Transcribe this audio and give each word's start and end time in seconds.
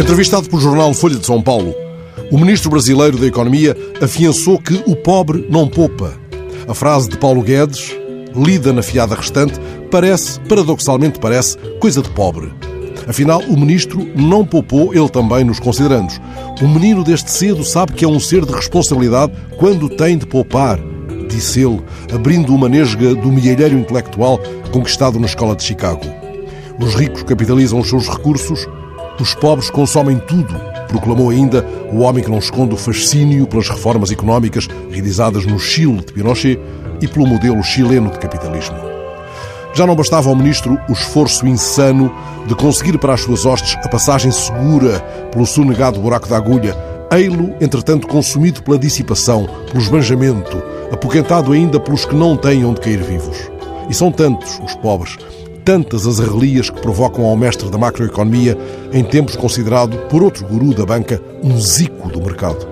Entrevistado 0.00 0.48
pelo 0.48 0.62
jornal 0.62 0.94
Folha 0.94 1.16
de 1.16 1.26
São 1.26 1.42
Paulo, 1.42 1.74
o 2.32 2.38
ministro 2.38 2.70
brasileiro 2.70 3.18
da 3.18 3.26
Economia 3.26 3.76
afiançou 4.00 4.58
que 4.58 4.82
o 4.86 4.96
pobre 4.96 5.46
não 5.50 5.68
poupa. 5.68 6.14
A 6.66 6.72
frase 6.72 7.10
de 7.10 7.18
Paulo 7.18 7.42
Guedes, 7.42 7.94
lida 8.34 8.72
na 8.72 8.82
fiada 8.82 9.14
restante, 9.14 9.60
parece, 9.90 10.40
paradoxalmente 10.40 11.18
parece, 11.18 11.58
coisa 11.78 12.00
de 12.00 12.08
pobre. 12.12 12.50
Afinal, 13.06 13.42
o 13.42 13.60
ministro 13.60 14.08
não 14.16 14.42
poupou 14.42 14.94
ele 14.94 15.08
também 15.10 15.44
nos 15.44 15.60
considerandos. 15.60 16.18
O 16.62 16.66
menino 16.66 17.04
deste 17.04 17.30
cedo 17.30 17.62
sabe 17.62 17.92
que 17.92 18.04
é 18.06 18.08
um 18.08 18.18
ser 18.18 18.46
de 18.46 18.54
responsabilidade 18.54 19.34
quando 19.58 19.90
tem 19.90 20.16
de 20.16 20.26
poupar, 20.26 20.80
disse 21.28 21.60
ele, 21.60 21.78
abrindo 22.10 22.54
uma 22.54 22.70
nesga 22.70 23.14
do 23.14 23.30
milheiro 23.30 23.76
intelectual 23.76 24.40
conquistado 24.72 25.20
na 25.20 25.26
escola 25.26 25.54
de 25.54 25.62
Chicago. 25.62 26.06
Os 26.78 26.94
ricos 26.94 27.22
capitalizam 27.22 27.78
os 27.78 27.90
seus 27.90 28.08
recursos, 28.08 28.66
os 29.22 29.34
pobres 29.34 29.70
consomem 29.70 30.18
tudo, 30.18 30.54
proclamou 30.88 31.30
ainda 31.30 31.64
o 31.92 32.00
homem 32.00 32.22
que 32.24 32.30
não 32.30 32.38
esconde 32.38 32.74
o 32.74 32.78
fascínio 32.78 33.46
pelas 33.46 33.68
reformas 33.68 34.10
económicas 34.10 34.66
realizadas 34.90 35.44
no 35.44 35.58
Chile 35.58 35.98
de 35.98 36.12
Pinochet 36.12 36.58
e 37.00 37.08
pelo 37.08 37.26
modelo 37.26 37.62
chileno 37.62 38.10
de 38.10 38.18
capitalismo. 38.18 38.76
Já 39.72 39.86
não 39.86 39.94
bastava 39.94 40.28
ao 40.28 40.34
ministro 40.34 40.78
o 40.88 40.92
esforço 40.92 41.46
insano 41.46 42.12
de 42.46 42.54
conseguir 42.54 42.98
para 42.98 43.14
as 43.14 43.20
suas 43.20 43.46
hostes 43.46 43.76
a 43.84 43.88
passagem 43.88 44.32
segura 44.32 45.00
pelo 45.30 45.46
sonegado 45.46 46.00
buraco 46.00 46.28
da 46.28 46.36
agulha, 46.36 46.76
ei-lo, 47.12 47.54
entretanto, 47.60 48.06
consumido 48.06 48.62
pela 48.62 48.78
dissipação, 48.78 49.48
pelo 49.66 49.82
esbanjamento, 49.82 50.62
apoquentado 50.92 51.52
ainda 51.52 51.78
pelos 51.78 52.04
que 52.04 52.14
não 52.14 52.36
têm 52.36 52.64
onde 52.64 52.80
cair 52.80 53.02
vivos. 53.02 53.50
E 53.88 53.94
são 53.94 54.10
tantos 54.10 54.60
os 54.64 54.74
pobres, 54.76 55.16
tantas 55.70 56.04
as 56.04 56.18
arrelias 56.18 56.68
que 56.68 56.80
provocam 56.80 57.24
ao 57.24 57.36
mestre 57.36 57.70
da 57.70 57.78
macroeconomia, 57.78 58.58
em 58.92 59.04
tempos 59.04 59.36
considerado, 59.36 59.96
por 60.08 60.20
outro 60.20 60.44
guru 60.44 60.74
da 60.74 60.84
banca, 60.84 61.22
um 61.44 61.60
zico 61.60 62.08
do 62.08 62.20
mercado. 62.20 62.66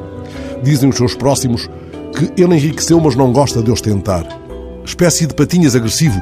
Dizem 0.65 0.89
os 0.89 0.97
seus 0.97 1.15
próximos 1.15 1.71
que 2.13 2.43
ele 2.43 2.57
enriqueceu, 2.57 2.99
mas 2.99 3.15
não 3.15 3.33
gosta 3.33 3.63
de 3.63 3.71
ostentar. 3.71 4.27
Espécie 4.85 5.29
de 5.29 5.35
patinhas 5.35 5.77
agressivo, 5.77 6.21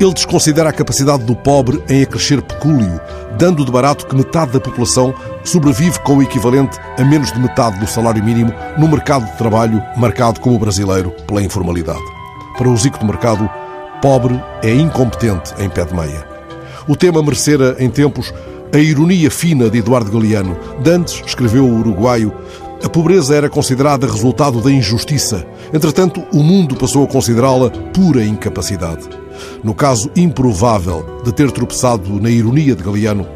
ele 0.00 0.12
desconsidera 0.12 0.70
a 0.70 0.72
capacidade 0.72 1.22
do 1.22 1.36
pobre 1.36 1.80
em 1.88 2.02
acrescer 2.02 2.42
pecúlio, 2.42 3.00
dando 3.38 3.64
de 3.64 3.70
barato 3.70 4.04
que 4.04 4.16
metade 4.16 4.50
da 4.50 4.58
população 4.58 5.14
sobrevive 5.44 6.00
com 6.00 6.16
o 6.16 6.22
equivalente 6.24 6.76
a 6.98 7.04
menos 7.04 7.30
de 7.30 7.38
metade 7.38 7.78
do 7.78 7.86
salário 7.86 8.24
mínimo 8.24 8.52
no 8.76 8.88
mercado 8.88 9.26
de 9.26 9.38
trabalho 9.38 9.80
marcado 9.96 10.40
como 10.40 10.58
brasileiro 10.58 11.12
pela 11.28 11.40
informalidade. 11.40 12.02
Para 12.58 12.68
o 12.68 12.76
Zico 12.76 12.98
do 12.98 13.06
mercado, 13.06 13.48
pobre 14.00 14.40
é 14.62 14.74
incompetente 14.74 15.54
em 15.58 15.68
pé 15.68 15.84
de 15.84 15.94
meia. 15.94 16.26
O 16.86 16.94
tema 16.94 17.22
merecera, 17.22 17.76
em 17.78 17.90
tempos, 17.90 18.32
a 18.72 18.78
ironia 18.78 19.30
fina 19.30 19.70
de 19.70 19.78
Eduardo 19.78 20.10
Galeano. 20.10 20.56
Dantes, 20.82 21.22
escreveu 21.26 21.64
o 21.64 21.78
uruguaio, 21.78 22.32
a 22.84 22.88
pobreza 22.88 23.34
era 23.34 23.48
considerada 23.48 24.06
resultado 24.06 24.60
da 24.60 24.70
injustiça. 24.70 25.46
Entretanto, 25.72 26.22
o 26.32 26.42
mundo 26.42 26.76
passou 26.76 27.04
a 27.04 27.08
considerá-la 27.08 27.70
pura 27.70 28.22
incapacidade. 28.22 29.08
No 29.64 29.74
caso 29.74 30.10
improvável 30.14 31.20
de 31.24 31.32
ter 31.32 31.50
tropeçado 31.50 32.20
na 32.20 32.30
ironia 32.30 32.74
de 32.74 32.82
Galeano, 32.82 33.26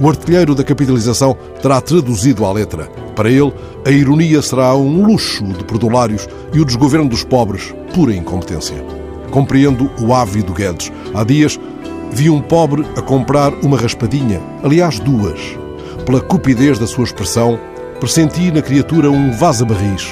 o 0.00 0.08
artilheiro 0.08 0.54
da 0.54 0.64
capitalização 0.64 1.36
terá 1.62 1.80
traduzido 1.80 2.44
à 2.44 2.52
letra. 2.52 2.86
Para 3.14 3.30
ele, 3.30 3.52
a 3.84 3.90
ironia 3.90 4.42
será 4.42 4.74
um 4.74 5.06
luxo 5.06 5.44
de 5.44 5.64
perdulários 5.64 6.28
e 6.52 6.60
o 6.60 6.64
desgoverno 6.64 7.08
dos 7.08 7.24
pobres, 7.24 7.74
pura 7.94 8.14
incompetência. 8.14 9.05
Compreendo 9.36 9.90
o 10.00 10.14
ávido 10.14 10.54
Guedes. 10.54 10.90
Há 11.12 11.22
dias 11.22 11.60
vi 12.10 12.30
um 12.30 12.40
pobre 12.40 12.86
a 12.96 13.02
comprar 13.02 13.52
uma 13.62 13.76
raspadinha, 13.76 14.40
aliás, 14.62 14.98
duas. 14.98 15.38
Pela 16.06 16.22
cupidez 16.22 16.78
da 16.78 16.86
sua 16.86 17.04
expressão, 17.04 17.60
pressenti 18.00 18.50
na 18.50 18.62
criatura 18.62 19.10
um 19.10 19.32
vaza-barris. 19.32 20.10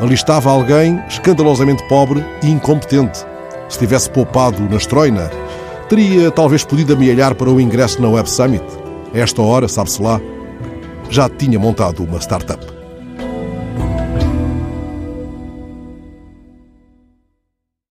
Ali 0.00 0.14
estava 0.14 0.50
alguém 0.50 0.98
escandalosamente 1.06 1.86
pobre 1.88 2.24
e 2.42 2.48
incompetente 2.48 3.26
se 3.68 3.78
tivesse 3.78 4.08
poupado 4.08 4.62
na 4.62 4.76
Estroina, 4.76 5.30
teria 5.88 6.30
talvez 6.30 6.64
podido 6.64 6.94
amealhar 6.94 7.34
para 7.34 7.50
o 7.50 7.60
ingresso 7.60 8.00
na 8.00 8.08
Web 8.08 8.30
Summit. 8.30 8.64
A 9.12 9.18
esta 9.18 9.42
hora, 9.42 9.68
sabe-se 9.68 10.00
lá, 10.00 10.18
já 11.10 11.28
tinha 11.28 11.58
montado 11.58 12.02
uma 12.02 12.18
startup. 12.18 12.73